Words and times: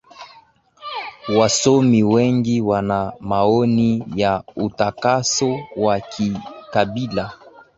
wasomi 1.37 2.03
wengi 2.03 2.61
wana 2.61 3.13
maoni 3.19 4.03
ya 4.15 4.43
utakaso 4.55 5.59
wa 5.75 5.99
kikabila 5.99 7.33